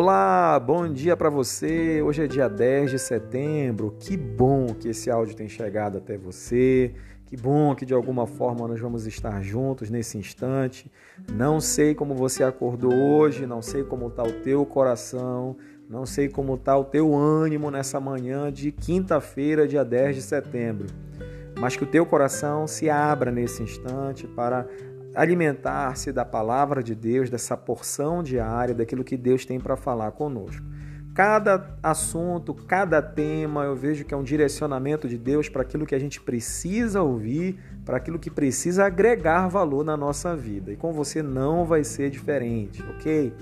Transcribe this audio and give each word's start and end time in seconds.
Olá, 0.00 0.60
bom 0.60 0.88
dia 0.88 1.16
para 1.16 1.28
você. 1.28 2.00
Hoje 2.00 2.22
é 2.22 2.28
dia 2.28 2.48
10 2.48 2.92
de 2.92 3.00
setembro. 3.00 3.96
Que 3.98 4.16
bom 4.16 4.68
que 4.72 4.90
esse 4.90 5.10
áudio 5.10 5.34
tem 5.34 5.48
chegado 5.48 5.98
até 5.98 6.16
você. 6.16 6.94
Que 7.26 7.36
bom 7.36 7.74
que 7.74 7.84
de 7.84 7.92
alguma 7.92 8.24
forma 8.24 8.68
nós 8.68 8.78
vamos 8.78 9.08
estar 9.08 9.42
juntos 9.42 9.90
nesse 9.90 10.16
instante. 10.16 10.88
Não 11.32 11.60
sei 11.60 11.96
como 11.96 12.14
você 12.14 12.44
acordou 12.44 12.92
hoje, 12.94 13.44
não 13.44 13.60
sei 13.60 13.82
como 13.82 14.06
está 14.06 14.22
o 14.22 14.30
teu 14.34 14.64
coração, 14.64 15.56
não 15.90 16.06
sei 16.06 16.28
como 16.28 16.54
está 16.54 16.78
o 16.78 16.84
teu 16.84 17.16
ânimo 17.16 17.68
nessa 17.68 17.98
manhã 17.98 18.52
de 18.52 18.70
quinta-feira, 18.70 19.66
dia 19.66 19.84
10 19.84 20.14
de 20.14 20.22
setembro. 20.22 20.86
Mas 21.58 21.74
que 21.74 21.82
o 21.82 21.88
teu 21.88 22.06
coração 22.06 22.68
se 22.68 22.88
abra 22.88 23.32
nesse 23.32 23.64
instante 23.64 24.28
para 24.28 24.64
alimentar-se 25.18 26.12
da 26.12 26.24
palavra 26.24 26.80
de 26.80 26.94
Deus, 26.94 27.28
dessa 27.28 27.56
porção 27.56 28.22
diária, 28.22 28.72
daquilo 28.72 29.02
que 29.02 29.16
Deus 29.16 29.44
tem 29.44 29.58
para 29.58 29.76
falar 29.76 30.12
conosco. 30.12 30.64
Cada 31.12 31.76
assunto, 31.82 32.54
cada 32.54 33.02
tema, 33.02 33.64
eu 33.64 33.74
vejo 33.74 34.04
que 34.04 34.14
é 34.14 34.16
um 34.16 34.22
direcionamento 34.22 35.08
de 35.08 35.18
Deus 35.18 35.48
para 35.48 35.62
aquilo 35.62 35.84
que 35.84 35.94
a 35.96 35.98
gente 35.98 36.20
precisa 36.20 37.02
ouvir, 37.02 37.58
para 37.84 37.96
aquilo 37.96 38.16
que 38.16 38.30
precisa 38.30 38.86
agregar 38.86 39.48
valor 39.48 39.84
na 39.84 39.96
nossa 39.96 40.36
vida. 40.36 40.70
E 40.70 40.76
com 40.76 40.92
você 40.92 41.20
não 41.20 41.64
vai 41.64 41.82
ser 41.82 42.10
diferente, 42.10 42.80
ok? 42.88 43.32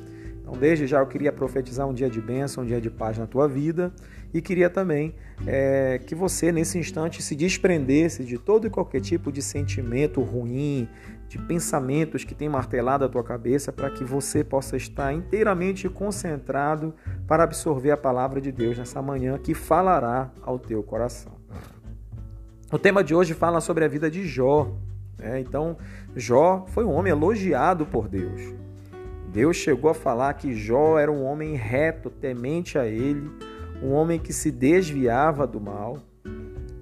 Então, 0.41 0.55
desde 0.55 0.87
já 0.87 1.01
eu 1.01 1.07
queria 1.07 1.33
profetizar 1.33 1.87
um 1.87 1.93
dia 1.93 2.09
de 2.09 2.23
bênção, 2.23 2.65
um 2.65 2.67
dia 2.67 2.81
de 2.81 2.89
paz 2.89 3.19
na 3.19 3.27
tua 3.27 3.47
vida 3.47 3.93
e 4.33 4.41
queria 4.41 4.71
também 4.71 5.15
é, 5.47 6.01
que 6.07 6.15
você, 6.15 6.53
nesse 6.53 6.79
instante, 6.79 7.23
se 7.23 7.35
desprendesse 7.35 8.25
de 8.25 8.39
todo 8.39 8.67
e 8.67 8.71
qualquer 8.71 9.01
tipo 9.01 9.33
de 9.33 9.43
sentimento 9.43 10.21
ruim, 10.21 10.89
de 11.29 11.39
pensamentos 11.39 12.25
que 12.25 12.35
tem 12.35 12.49
martelado 12.49 13.05
a 13.05 13.09
tua 13.09 13.25
cabeça, 13.25 13.73
para 13.73 13.91
que 13.91 14.05
você 14.05 14.45
possa 14.45 14.77
estar 14.77 15.13
inteiramente 15.13 15.89
concentrado 15.89 16.95
para 17.27 17.45
absorver 17.45 17.91
a 17.91 17.97
palavra 17.97 18.41
de 18.41 18.53
Deus 18.53 18.79
nessa 18.79 19.03
manhã 19.03 19.39
que 19.39 19.55
falará 19.55 20.31
ao 20.43 20.59
teu 20.59 20.83
coração. 20.83 21.33
O 22.73 22.79
tema 22.79 23.03
de 23.03 23.15
hoje 23.15 23.35
fala 23.35 23.61
sobre 23.61 23.85
a 23.85 23.89
vida 23.89 24.11
de 24.11 24.27
Jó. 24.27 24.73
Né? 25.19 25.41
Então, 25.41 25.77
Jó 26.15 26.65
foi 26.69 26.85
um 26.85 26.93
homem 26.93 27.13
elogiado 27.13 27.87
por 27.87 28.09
Deus. 28.09 28.55
Deus 29.33 29.57
chegou 29.57 29.91
a 29.91 29.95
falar 29.95 30.35
que 30.35 30.55
Jó 30.55 30.99
era 30.99 31.11
um 31.11 31.25
homem 31.25 31.55
reto, 31.55 32.09
temente 32.11 32.79
a 32.79 32.87
ele, 32.87 33.31
um 33.83 33.93
homem 33.93 34.19
que 34.19 34.33
se 34.33 34.51
desviava 34.51 35.47
do 35.47 35.61
mal. 35.61 35.99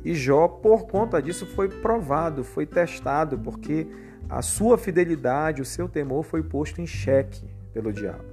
E 0.05 0.15
Jó, 0.15 0.47
por 0.47 0.87
conta 0.87 1.21
disso, 1.21 1.47
foi 1.47 1.69
provado, 1.69 2.45
foi 2.45 2.67
testado, 2.67 3.39
porque 3.39 3.87
a 4.29 4.43
sua 4.43 4.77
fidelidade, 4.79 5.63
o 5.63 5.65
seu 5.65 5.89
temor 5.89 6.23
foi 6.23 6.43
posto 6.43 6.81
em 6.81 6.87
xeque 6.87 7.49
pelo 7.73 7.93
diabo. 7.93 8.25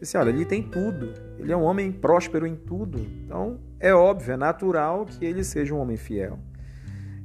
Disse: 0.00 0.16
olha, 0.16 0.30
ele 0.30 0.44
tem 0.44 0.62
tudo, 0.62 1.12
ele 1.38 1.52
é 1.52 1.56
um 1.56 1.62
homem 1.62 1.90
próspero 1.90 2.46
em 2.46 2.54
tudo, 2.54 2.98
então 3.24 3.58
é 3.80 3.94
óbvio, 3.94 4.34
é 4.34 4.36
natural 4.36 5.06
que 5.06 5.24
ele 5.24 5.42
seja 5.42 5.74
um 5.74 5.78
homem 5.78 5.96
fiel. 5.96 6.38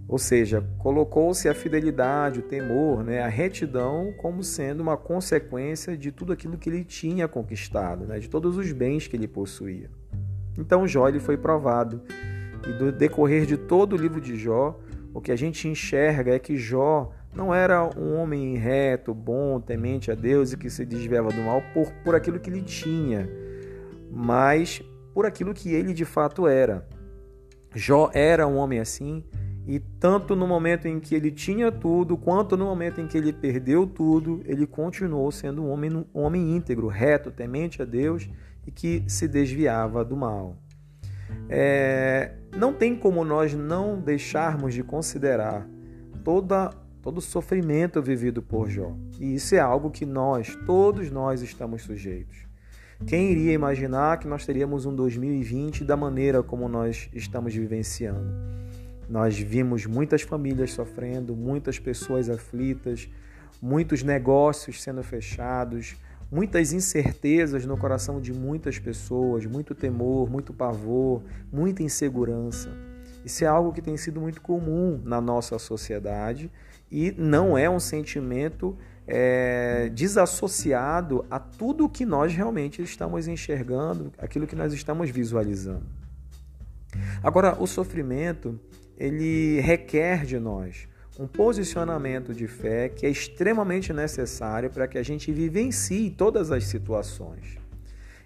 Ou 0.08 0.18
seja, 0.18 0.62
colocou-se 0.78 1.48
a 1.48 1.54
fidelidade, 1.54 2.40
o 2.40 2.44
temor, 2.44 3.02
né, 3.02 3.22
a 3.22 3.30
retidão 3.30 4.14
como 4.18 4.44
sendo 4.44 4.82
uma 4.82 4.98
consequência 4.98 5.96
de 5.96 6.12
tudo 6.12 6.34
aquilo 6.34 6.58
que 6.58 6.70
ele 6.70 6.84
tinha 6.84 7.30
conquistado, 7.30 8.06
né, 8.06 8.20
de 8.20 8.30
todos 8.30 8.58
os 8.58 8.72
bens 8.74 9.08
que 9.08 9.16
ele 9.16 9.28
possuía. 9.28 9.90
Então 10.58 10.86
Jó 10.86 11.08
ele 11.08 11.20
foi 11.20 11.38
provado. 11.38 12.02
E 12.68 12.74
do 12.74 12.92
decorrer 12.92 13.46
de 13.46 13.58
todo 13.58 13.94
o 13.94 13.98
livro 13.98 14.20
de 14.20 14.36
Jó, 14.36 14.78
o 15.14 15.22
que 15.22 15.32
a 15.32 15.36
gente 15.36 15.68
enxerga 15.68 16.36
é 16.36 16.40
que 16.40 16.58
Jó 16.58 17.12
não 17.34 17.54
era 17.54 17.84
um 17.98 18.16
homem 18.18 18.58
reto, 18.58 19.14
bom, 19.14 19.60
temente 19.60 20.12
a 20.12 20.16
Deus 20.16 20.52
e 20.52 20.58
que 20.58 20.70
se 20.70 20.86
desviava 20.86 21.30
do 21.30 21.42
mal 21.42 21.62
por, 21.74 21.92
por 22.04 22.16
aquilo 22.16 22.40
que 22.40 22.50
ele 22.50 22.62
tinha, 22.62 23.30
mas 24.12 24.82
por 25.14 25.26
aquilo 25.26 25.54
que 25.54 25.74
ele 25.74 25.94
de 25.94 26.06
fato 26.06 26.48
era. 26.48 26.88
Jó 27.74 28.10
era 28.14 28.46
um 28.48 28.58
homem 28.58 28.80
assim 28.80 29.24
e 29.66 29.80
tanto 29.80 30.36
no 30.36 30.48
momento 30.48 30.88
em 30.88 31.00
que 31.00 31.14
ele 31.14 31.32
tinha 31.32 31.72
tudo, 31.72 32.18
quanto 32.18 32.58
no 32.58 32.66
momento 32.66 33.00
em 33.00 33.08
que 33.08 33.18
ele 33.18 33.32
perdeu 33.32 33.86
tudo, 33.86 34.42
ele 34.46 34.66
continuou 34.66 35.32
sendo 35.32 35.64
um 35.64 35.70
homem, 35.70 36.06
um 36.14 36.22
homem 36.22 36.56
íntegro, 36.56 36.88
reto, 36.88 37.32
temente 37.32 37.82
a 37.82 37.86
Deus 37.86 38.28
e 38.66 38.72
que 38.72 39.04
se 39.08 39.28
desviava 39.28 40.04
do 40.04 40.18
mal. 40.18 40.58
É, 41.48 42.34
não 42.56 42.74
tem 42.74 42.96
como 42.96 43.24
nós 43.24 43.54
não 43.54 44.00
deixarmos 44.00 44.74
de 44.74 44.84
considerar 44.84 45.68
toda, 46.24 46.72
todo 47.02 47.18
o 47.18 47.22
sofrimento 47.22 48.02
vivido 48.02 48.42
por 48.42 48.70
Jó. 48.70 48.96
E 49.20 49.36
isso 49.36 49.56
é 49.56 49.60
algo 49.60 49.90
que 49.90 50.06
nós, 50.06 50.56
todos 50.66 51.10
nós, 51.10 51.42
estamos 51.42 51.84
sujeitos. 51.84 52.38
Quem 53.08 53.32
iria 53.32 53.54
imaginar 53.54 54.20
que 54.20 54.28
nós 54.28 54.46
teríamos 54.46 54.86
um 54.86 54.96
2020 54.96 55.84
da 55.84 55.98
maneira 55.98 56.44
como 56.44 56.70
nós 56.70 57.10
estamos 57.14 57.54
vivenciando? 57.54 58.32
Nós 59.10 59.38
vimos 59.38 59.86
muitas 59.86 60.22
famílias 60.22 60.72
sofrendo, 60.72 61.36
muitas 61.36 61.80
pessoas 61.80 62.30
aflitas, 62.30 63.10
muitos 63.62 64.04
negócios 64.04 64.82
sendo 64.82 65.04
fechados, 65.04 65.96
muitas 66.32 66.72
incertezas 66.72 67.66
no 67.66 67.76
coração 67.76 68.22
de 68.22 68.32
muitas 68.32 68.78
pessoas, 68.78 69.46
muito 69.46 69.74
temor, 69.74 70.30
muito 70.30 70.54
pavor, 70.54 71.24
muita 71.52 71.82
insegurança. 71.82 72.70
Isso 73.24 73.44
é 73.44 73.48
algo 73.48 73.72
que 73.72 73.82
tem 73.82 73.96
sido 73.98 74.20
muito 74.20 74.42
comum 74.42 75.02
na 75.04 75.22
nossa 75.22 75.60
sociedade 75.60 76.52
e 76.92 77.14
não 77.18 77.58
é 77.58 77.70
um 77.70 77.80
sentimento 77.80 78.78
é, 79.08 79.90
desassociado 79.94 81.26
a 81.30 81.40
tudo 81.40 81.90
que 81.90 82.06
nós 82.06 82.34
realmente 82.34 82.82
estamos 82.82 83.28
enxergando, 83.28 84.12
aquilo 84.18 84.48
que 84.48 84.56
nós 84.56 84.74
estamos 84.74 85.10
visualizando. 85.10 85.86
Agora, 87.24 87.56
o 87.62 87.68
sofrimento 87.68 88.60
ele 88.98 89.60
requer 89.62 90.26
de 90.26 90.38
nós 90.38 90.88
um 91.20 91.28
posicionamento 91.28 92.34
de 92.34 92.48
fé 92.48 92.90
que 92.90 93.06
é 93.06 93.10
extremamente 93.10 93.92
necessário 93.94 94.70
para 94.70 94.88
que 94.88 94.98
a 94.98 95.04
gente 95.04 95.32
vivencie 95.32 96.10
todas 96.10 96.52
as 96.52 96.66
situações. 96.66 97.58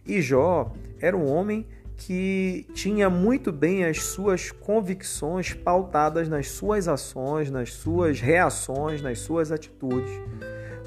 E 0.05 0.21
Jó 0.21 0.73
era 0.99 1.15
um 1.15 1.27
homem 1.27 1.65
que 1.97 2.65
tinha 2.73 3.09
muito 3.09 3.51
bem 3.51 3.85
as 3.85 4.03
suas 4.03 4.51
convicções 4.51 5.53
pautadas 5.53 6.27
nas 6.27 6.49
suas 6.49 6.87
ações, 6.87 7.49
nas 7.49 7.71
suas 7.73 8.19
reações, 8.19 9.01
nas 9.01 9.19
suas 9.19 9.51
atitudes. 9.51 10.11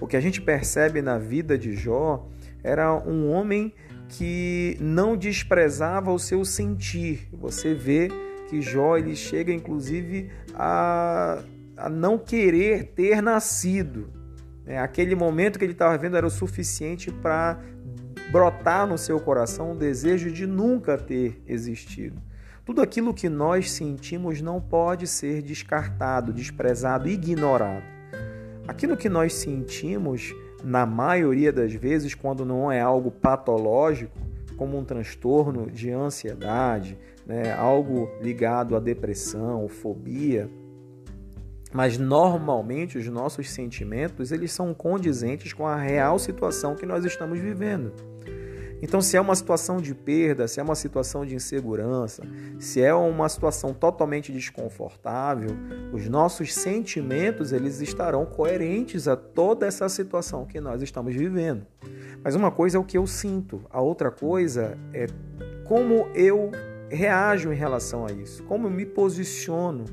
O 0.01 0.07
que 0.07 0.17
a 0.17 0.21
gente 0.21 0.41
percebe 0.41 1.03
na 1.03 1.19
vida 1.19 1.57
de 1.59 1.75
Jó 1.75 2.29
era 2.63 2.95
um 2.95 3.31
homem 3.31 3.73
que 4.09 4.77
não 4.81 5.17
desprezava 5.17 6.13
o 6.13 6.19
seu 6.19 6.45
sentir. 6.45 7.29
Você 7.33 7.75
vê 7.75 8.09
que 8.49 8.61
Jó 8.63 8.97
ele 8.97 9.15
chega 9.15 9.53
inclusive 9.53 10.31
a, 10.55 11.43
a 11.77 11.89
não 11.89 12.19
querer 12.19 12.93
ter 12.95 13.21
nascido. 13.23 14.11
É, 14.67 14.79
aquele 14.79 15.15
momento 15.15 15.59
que 15.59 15.65
ele 15.65 15.73
estava 15.73 15.97
vendo 15.97 16.17
era 16.17 16.27
o 16.27 16.31
suficiente 16.31 17.11
para 17.11 17.59
brotar 18.31 18.87
no 18.87 18.99
seu 18.99 19.19
coração 19.19 19.73
o 19.73 19.77
desejo 19.77 20.31
de 20.31 20.47
nunca 20.47 20.99
ter 20.99 21.43
existido. 21.47 22.21
Tudo 22.65 22.83
aquilo 22.83 23.15
que 23.15 23.29
nós 23.29 23.71
sentimos 23.71 24.43
não 24.43 24.61
pode 24.61 25.07
ser 25.07 25.41
descartado, 25.41 26.33
desprezado, 26.33 27.09
ignorado. 27.09 27.85
Aquilo 28.67 28.97
que 28.97 29.09
nós 29.09 29.33
sentimos, 29.33 30.35
na 30.63 30.85
maioria 30.85 31.51
das 31.51 31.73
vezes, 31.73 32.15
quando 32.15 32.45
não 32.45 32.71
é 32.71 32.81
algo 32.81 33.11
patológico, 33.11 34.19
como 34.59 34.77
um 34.77 34.85
transtorno 34.85 35.71
de 35.71 35.91
ansiedade, 35.91 36.99
né, 37.25 37.55
algo 37.55 38.11
ligado 38.21 38.77
à 38.77 38.81
depressão, 38.81 39.69
fobia, 39.69 40.51
mas 41.73 41.99
normalmente 41.99 42.99
os 42.99 43.07
nossos 43.09 43.51
sentimentos 43.51 44.33
eles 44.33 44.53
são 44.53 44.73
condizentes 44.73 45.53
com 45.53 45.67
a 45.67 45.77
real 45.77 46.19
situação 46.19 46.75
que 46.75 46.87
nós 46.87 47.05
estamos 47.05 47.39
vivendo. 47.39 47.93
Então, 48.81 49.01
se 49.01 49.17
é 49.17 49.21
uma 49.21 49.35
situação 49.35 49.79
de 49.79 49.93
perda, 49.93 50.47
se 50.47 50.61
é 50.61 50.63
uma 50.63 50.77
situação 50.77 51.27
de 51.27 51.35
insegurança, 51.35 52.23
se 52.61 52.81
é 52.81 52.95
uma 52.95 53.29
situação 53.29 53.75
totalmente 53.75 54.31
desconfortável, 54.31 55.51
os 55.93 56.09
nossos 56.09 56.55
sentimentos 56.55 57.53
eles 57.53 57.81
estarão 57.81 58.25
coerentes 58.25 59.09
a 59.09 59.17
toda 59.17 59.67
essa 59.67 59.89
situação 59.89 60.47
que 60.47 60.61
nós 60.61 60.81
estamos 60.81 61.15
vivendo. 61.15 61.67
Mas 62.23 62.37
uma 62.37 62.51
coisa 62.51 62.77
é 62.77 62.81
o 62.81 62.85
que 62.85 62.99
eu 62.99 63.07
sinto, 63.07 63.65
a 63.71 63.81
outra 63.81 64.11
coisa 64.11 64.79
é 64.93 65.07
como 65.65 66.09
eu 66.15 66.51
reajo 66.89 67.53
em 67.53 67.57
relação 67.57 68.07
a 68.07 68.13
isso, 68.13 68.43
como 68.45 68.69
eu 68.69 68.71
me 68.71 68.87
posiciono, 68.87 69.85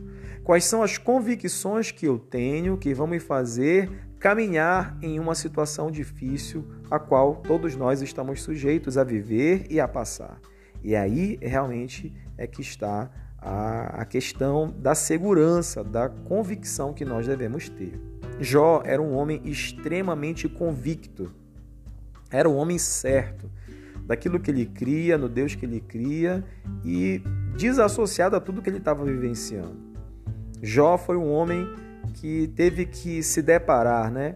quais 0.45 0.63
são 0.63 0.83
as 0.83 0.99
convicções 0.99 1.89
que 1.89 2.07
eu 2.07 2.19
tenho 2.19 2.77
que 2.77 2.93
vão 2.93 3.07
me 3.07 3.19
fazer 3.19 3.89
caminhar 4.19 4.95
em 5.01 5.19
uma 5.19 5.33
situação 5.33 5.89
difícil 5.89 6.63
a 6.89 6.99
qual 6.99 7.37
todos 7.37 7.75
nós 7.75 8.01
estamos 8.01 8.43
sujeitos 8.43 8.95
a 8.95 9.03
viver 9.03 9.65
e 9.69 9.79
a 9.79 9.87
passar. 9.87 10.39
E 10.83 10.95
aí 10.95 11.37
realmente 11.41 12.13
é 12.37 12.45
que 12.45 12.61
está 12.61 13.09
a, 13.39 14.01
a 14.01 14.05
questão 14.05 14.71
da 14.77 14.93
segurança, 14.93 15.83
da 15.83 16.09
convicção 16.09 16.93
que 16.93 17.03
nós 17.03 17.25
devemos 17.25 17.67
ter. 17.67 17.99
Jó 18.39 18.83
era 18.85 19.01
um 19.01 19.15
homem 19.15 19.41
extremamente 19.45 20.47
convicto, 20.47 21.33
era 22.29 22.47
um 22.47 22.55
homem 22.55 22.77
certo, 22.77 23.49
daquilo 24.05 24.39
que 24.39 24.51
ele 24.51 24.67
cria, 24.67 25.17
no 25.17 25.27
Deus 25.27 25.55
que 25.55 25.65
ele 25.65 25.79
cria 25.79 26.45
e 26.83 27.23
desassociado 27.57 28.35
a 28.35 28.39
tudo 28.39 28.61
que 28.61 28.69
ele 28.69 28.77
estava 28.77 29.03
vivenciando. 29.03 29.94
Jó 30.65 30.97
foi 30.97 31.15
um 31.15 31.31
homem 31.31 31.69
que 32.15 32.51
teve 32.55 32.87
que 32.87 33.21
se 33.21 33.43
deparar, 33.43 34.11
né, 34.11 34.35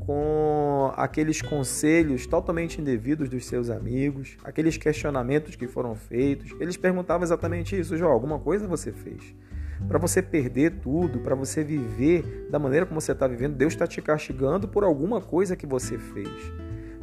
com 0.00 0.92
aqueles 0.94 1.40
conselhos 1.40 2.26
totalmente 2.26 2.78
indevidos 2.78 3.30
dos 3.30 3.46
seus 3.46 3.70
amigos, 3.70 4.36
aqueles 4.44 4.76
questionamentos 4.76 5.56
que 5.56 5.66
foram 5.66 5.94
feitos. 5.94 6.54
Eles 6.60 6.76
perguntavam 6.76 7.24
exatamente 7.24 7.80
isso: 7.80 7.96
Jó, 7.96 8.10
alguma 8.10 8.38
coisa 8.38 8.68
você 8.68 8.92
fez? 8.92 9.34
Para 9.88 9.98
você 9.98 10.20
perder 10.20 10.80
tudo, 10.82 11.20
para 11.20 11.34
você 11.34 11.64
viver 11.64 12.48
da 12.50 12.58
maneira 12.58 12.84
como 12.84 13.00
você 13.00 13.12
está 13.12 13.26
vivendo, 13.26 13.56
Deus 13.56 13.72
está 13.72 13.86
te 13.86 14.02
castigando 14.02 14.68
por 14.68 14.84
alguma 14.84 15.22
coisa 15.22 15.56
que 15.56 15.66
você 15.66 15.96
fez. 15.96 16.28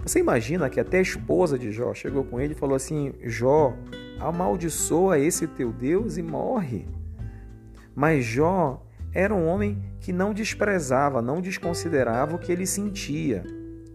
Você 0.03 0.19
imagina 0.19 0.69
que 0.69 0.80
até 0.80 1.00
a 1.00 1.01
esposa 1.01 1.57
de 1.57 1.71
Jó 1.71 1.95
chegou 1.95 2.23
com 2.23 2.39
ele 2.39 2.53
e 2.53 2.56
falou 2.56 2.75
assim: 2.75 3.12
Jó, 3.23 3.75
amaldiçoa 4.19 5.18
esse 5.18 5.47
teu 5.47 5.73
Deus 5.73 6.18
e 6.18 6.21
morre. 6.21 6.96
Mas 7.97 8.23
Jó 8.23 8.85
era 9.11 9.33
um 9.33 9.47
homem 9.47 9.81
que 9.99 10.13
não 10.13 10.31
desprezava, 10.31 11.19
não 11.19 11.41
desconsiderava 11.41 12.35
o 12.35 12.38
que 12.38 12.51
ele 12.51 12.67
sentia. 12.67 13.44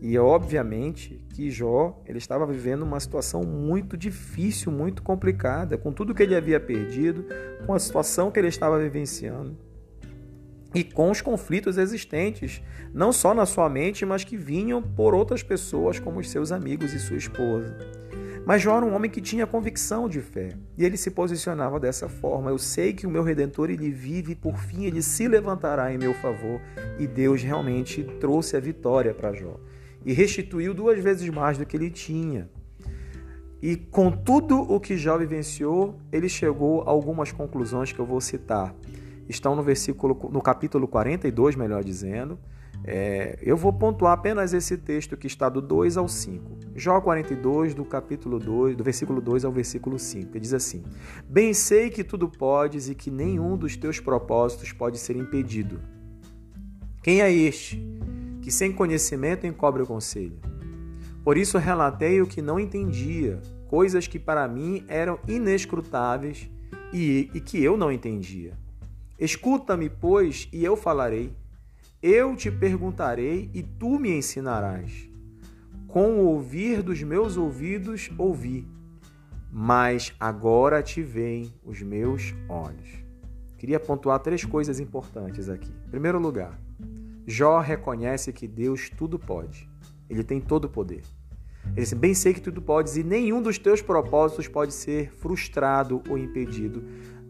E 0.01 0.19
obviamente 0.19 1.25
que 1.33 1.53
Jó 1.53 2.03
ele 2.05 2.19
estava 2.19 2.45
vivendo 2.45 2.83
uma 2.83 2.99
situação 2.99 3.45
muito 3.45 3.97
difícil, 3.97 4.73
muito 4.73 5.05
complicada, 5.05 5.79
com 5.79 5.93
tudo 5.93 6.17
que 6.17 6.25
ele 6.25 6.35
havia 6.35 6.59
perdido, 6.59 7.25
com 7.65 7.75
a 7.75 7.79
situação 7.79 8.29
que 8.29 8.41
ele 8.41 8.49
estava 8.49 8.77
vivenciando 8.77 9.57
e 10.75 10.83
com 10.83 11.09
os 11.09 11.21
conflitos 11.21 11.79
existentes, 11.79 12.61
não 12.93 13.13
só 13.13 13.33
na 13.33 13.47
sua 13.47 13.69
mente, 13.69 14.05
mas 14.05 14.25
que 14.25 14.37
vinham 14.37 14.83
por 14.83 15.15
outras 15.15 15.45
pessoas, 15.45 16.01
como 16.01 16.19
os 16.19 16.29
seus 16.29 16.51
amigos 16.51 16.93
e 16.93 16.99
sua 16.99 17.19
esposa. 17.19 17.77
Mas 18.45 18.61
Jó 18.61 18.77
era 18.77 18.85
um 18.85 18.95
homem 18.95 19.11
que 19.11 19.21
tinha 19.21 19.47
convicção 19.47 20.09
de 20.09 20.21
fé 20.21 20.57
e 20.77 20.85
ele 20.85 20.97
se 20.97 21.11
posicionava 21.11 21.79
dessa 21.79 22.09
forma. 22.09 22.51
Eu 22.51 22.59
sei 22.59 22.93
que 22.93 23.07
o 23.07 23.11
meu 23.11 23.23
redentor 23.23 23.71
ele 23.71 23.91
vive 23.91 24.33
e 24.33 24.37
por 24.37 24.57
fim 24.57 24.85
ele 24.85 25.01
se 25.01 25.29
levantará 25.29 25.93
em 25.95 25.99
meu 25.99 26.13
favor. 26.15 26.61
E 26.99 27.07
Deus 27.07 27.43
realmente 27.43 28.03
trouxe 28.19 28.57
a 28.57 28.61
vitória 28.61 29.15
para 29.15 29.33
Jó 29.33 29.61
e 30.05 30.13
restituiu 30.13 30.75
duas 30.75 30.99
vezes 30.99 31.29
mais 31.29 31.57
do 31.57 31.65
que 31.65 31.77
ele 31.77 31.91
tinha. 31.91 32.51
E 33.63 33.77
com 33.77 34.11
tudo 34.11 34.61
o 34.61 34.81
que 34.81 34.97
Jó 34.97 35.17
vivenciou, 35.17 36.01
ele 36.11 36.29
chegou 36.29 36.83
a 36.83 36.91
algumas 36.91 37.31
conclusões 37.31 37.93
que 37.93 38.01
eu 38.01 38.07
vou 38.07 38.21
citar. 38.21 38.75
Estão 39.29 39.55
no 39.55 39.63
versículo, 39.63 40.29
no 40.33 40.43
capítulo 40.43 40.89
42, 40.89 41.55
melhor 41.55 41.85
dizendo, 41.85 42.41
é, 42.85 43.39
eu 43.41 43.57
vou 43.57 43.73
pontuar 43.73 44.13
apenas 44.13 44.53
esse 44.53 44.77
texto 44.77 45.17
que 45.17 45.27
está 45.27 45.49
do 45.49 45.63
2 45.63 45.97
ao 45.97 46.09
5. 46.09 46.59
Jó 46.75 47.01
42, 47.01 47.75
do 47.75 47.85
capítulo 47.85 48.39
2, 48.39 48.77
do 48.77 48.83
versículo 48.83 49.21
2 49.21 49.45
ao 49.45 49.53
versículo 49.53 49.99
5. 49.99 50.31
Ele 50.33 50.41
diz 50.41 50.53
assim: 50.53 50.83
Bem 51.29 51.55
sei 51.55 51.91
que 51.91 52.03
tudo 52.03 52.29
podes 52.29 52.89
e 52.89 52.95
que 52.95 53.11
nenhum 53.11 53.57
dos 53.57 53.77
teus 53.77 54.01
propósitos 54.01 54.73
pode 54.73 54.99
ser 54.99 55.17
impedido. 55.17 55.81
Quem 57.03 57.21
é 57.21 57.33
este 57.33 57.81
que 58.41 58.51
sem 58.51 58.73
conhecimento 58.73 59.47
encobre 59.47 59.83
o 59.83 59.87
conselho? 59.87 60.39
Por 61.25 61.39
isso 61.39 61.59
relatei 61.59 62.21
o 62.21 62.27
que 62.27 62.43
não 62.43 62.59
entendia, 62.59 63.41
coisas 63.69 64.09
que 64.09 64.19
para 64.19 64.49
mim 64.49 64.85
eram 64.89 65.21
inescrutáveis 65.29 66.51
e, 66.93 67.31
e 67.33 67.41
que 67.41 67.63
eu 67.63 67.77
não 67.77 67.93
entendia. 67.93 68.59
Escuta-me, 69.21 69.89
pois, 69.89 70.49
e 70.53 70.65
eu 70.65 70.77
falarei 70.77 71.33
eu 72.03 72.35
te 72.35 72.51
perguntarei 72.51 73.49
e 73.55 73.63
tu 73.63 73.99
me 73.99 74.11
ensinarás. 74.11 75.09
Com 75.87 76.17
o 76.17 76.27
ouvir 76.27 76.83
dos 76.83 77.01
meus 77.03 77.37
ouvidos 77.37 78.11
ouvi, 78.19 78.67
mas 79.53 80.13
agora 80.19 80.83
te 80.83 81.01
veem 81.01 81.55
os 81.65 81.81
meus 81.81 82.35
olhos. 82.49 82.89
Queria 83.57 83.79
pontuar 83.79 84.19
três 84.19 84.45
coisas 84.45 84.81
importantes 84.81 85.49
aqui. 85.49 85.71
Em 85.87 85.91
primeiro 85.91 86.19
lugar, 86.19 86.59
Jó 87.25 87.61
reconhece 87.61 88.33
que 88.33 88.49
Deus 88.49 88.91
tudo 88.91 89.19
pode. 89.19 89.71
Ele 90.11 90.25
tem 90.25 90.41
todo 90.41 90.65
o 90.65 90.69
poder. 90.69 91.03
Ele 91.67 91.83
diz: 91.83 91.93
Bem 91.93 92.15
sei 92.15 92.35
que 92.35 92.41
tudo 92.41 92.61
podes 92.61 92.97
e 92.97 93.05
nenhum 93.05 93.41
dos 93.41 93.59
teus 93.59 93.81
propósitos 93.81 94.49
pode 94.49 94.75
ser 94.75 95.13
frustrado 95.13 96.03
ou 96.09 96.19
impedido 96.19 96.83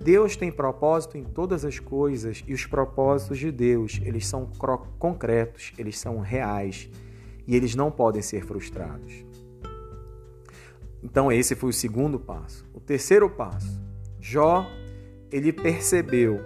Deus 0.03 0.35
tem 0.35 0.51
propósito 0.51 1.17
em 1.17 1.23
todas 1.23 1.65
as 1.65 1.79
coisas 1.79 2.43
e 2.47 2.53
os 2.53 2.67
propósitos 2.67 3.39
de 3.39 3.53
Deus, 3.53 4.01
eles 4.05 4.27
são 4.27 4.51
concretos, 4.99 5.73
eles 5.79 5.97
são 5.97 6.19
reais 6.19 6.91
e 7.47 7.55
eles 7.55 7.77
não 7.77 7.91
podem 7.91 8.21
ser 8.21 8.45
frustrados. 8.45 9.25
Então 11.03 11.31
esse 11.31 11.55
foi 11.55 11.71
o 11.71 11.73
segundo 11.73 12.19
passo. 12.19 12.67
O 12.75 12.81
terceiro 12.81 13.31
passo, 13.31 13.81
Jó, 14.21 14.67
ele 15.31 15.53
percebeu 15.53 16.41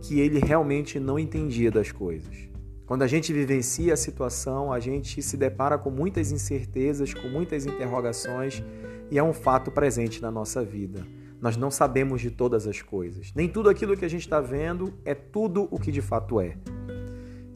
que 0.00 0.18
ele 0.18 0.40
realmente 0.40 0.98
não 0.98 1.16
entendia 1.16 1.70
das 1.70 1.92
coisas. 1.92 2.48
Quando 2.86 3.02
a 3.02 3.06
gente 3.06 3.32
vivencia 3.32 3.94
a 3.94 3.96
situação, 3.96 4.72
a 4.72 4.80
gente 4.80 5.22
se 5.22 5.36
depara 5.36 5.78
com 5.78 5.90
muitas 5.90 6.32
incertezas, 6.32 7.14
com 7.14 7.28
muitas 7.28 7.66
interrogações, 7.66 8.62
e 9.10 9.18
é 9.18 9.22
um 9.22 9.32
fato 9.32 9.70
presente 9.70 10.20
na 10.20 10.30
nossa 10.30 10.64
vida. 10.64 11.06
Nós 11.40 11.56
não 11.56 11.70
sabemos 11.70 12.20
de 12.20 12.30
todas 12.30 12.66
as 12.66 12.80
coisas. 12.80 13.32
Nem 13.34 13.48
tudo 13.48 13.68
aquilo 13.68 13.96
que 13.96 14.04
a 14.04 14.08
gente 14.08 14.22
está 14.22 14.40
vendo 14.40 14.94
é 15.04 15.14
tudo 15.14 15.68
o 15.70 15.78
que 15.78 15.92
de 15.92 16.00
fato 16.00 16.40
é. 16.40 16.56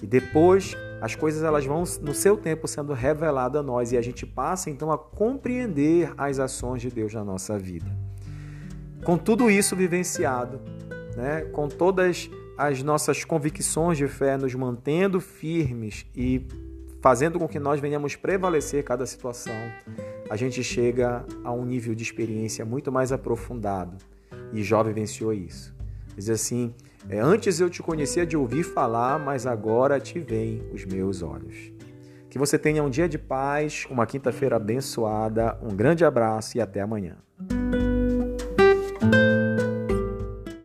E 0.03 0.07
depois 0.07 0.77
as 1.01 1.15
coisas 1.15 1.43
elas 1.43 1.65
vão 1.65 1.83
no 2.03 2.15
seu 2.15 2.37
tempo 2.37 2.69
sendo 2.69 2.93
reveladas 2.93 3.61
a 3.61 3.63
nós 3.63 3.93
e 3.93 3.97
a 3.97 4.03
gente 4.03 4.27
passa 4.27 4.69
então 4.69 4.93
a 4.93 4.99
compreender 4.99 6.13
as 6.17 6.39
ações 6.39 6.83
de 6.83 6.91
Deus 6.91 7.15
na 7.15 7.25
nossa 7.25 7.59
vida. 7.59 7.91
Com 9.05 9.17
tudo 9.17 9.51
isso 9.51 9.75
vivenciado, 9.75 10.61
né, 11.17 11.43
com 11.53 11.69
todas 11.69 12.31
as 12.57 12.83
nossas 12.83 13.25
convicções 13.25 13.97
de 13.97 14.07
fé 14.07 14.37
nos 14.37 14.55
mantendo 14.55 15.21
firmes 15.21 16.05
e 16.15 16.47
fazendo 17.01 17.39
com 17.39 17.49
que 17.49 17.59
nós 17.59 17.81
venhamos 17.81 18.15
prevalecer 18.15 18.85
cada 18.85 19.07
situação, 19.07 19.55
a 20.31 20.37
gente 20.37 20.63
chega 20.63 21.25
a 21.43 21.53
um 21.53 21.65
nível 21.65 21.93
de 21.93 22.05
experiência 22.05 22.65
muito 22.65 22.93
mais 22.93 23.11
aprofundado. 23.11 23.97
E 24.53 24.63
Jó 24.63 24.81
vivenciou 24.85 25.33
isso. 25.33 25.75
Diz 26.17 26.31
assim: 26.31 26.73
é, 27.09 27.19
Antes 27.19 27.59
eu 27.59 27.69
te 27.69 27.83
conhecia 27.83 28.25
de 28.25 28.37
ouvir 28.37 28.63
falar, 28.63 29.19
mas 29.19 29.45
agora 29.45 29.99
te 29.99 30.21
veem 30.21 30.63
os 30.73 30.85
meus 30.85 31.21
olhos. 31.21 31.73
Que 32.31 32.39
você 32.39 32.57
tenha 32.57 32.81
um 32.81 32.89
dia 32.89 33.09
de 33.09 33.19
paz, 33.19 33.85
uma 33.91 34.07
quinta-feira 34.07 34.55
abençoada, 34.55 35.59
um 35.61 35.75
grande 35.75 36.05
abraço 36.05 36.57
e 36.57 36.61
até 36.61 36.81
amanhã. 36.81 37.17